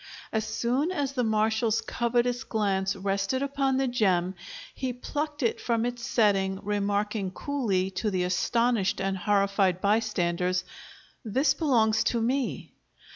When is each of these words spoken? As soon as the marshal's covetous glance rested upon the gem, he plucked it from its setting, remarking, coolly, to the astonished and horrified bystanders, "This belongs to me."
As 0.33 0.47
soon 0.47 0.89
as 0.91 1.11
the 1.13 1.23
marshal's 1.23 1.79
covetous 1.79 2.43
glance 2.43 2.95
rested 2.95 3.43
upon 3.43 3.77
the 3.77 3.87
gem, 3.87 4.33
he 4.73 4.93
plucked 4.93 5.43
it 5.43 5.61
from 5.61 5.85
its 5.85 6.03
setting, 6.03 6.59
remarking, 6.63 7.29
coolly, 7.29 7.91
to 7.91 8.09
the 8.09 8.23
astonished 8.23 8.99
and 8.99 9.15
horrified 9.15 9.79
bystanders, 9.79 10.63
"This 11.23 11.53
belongs 11.53 12.03
to 12.05 12.19
me." 12.19 12.71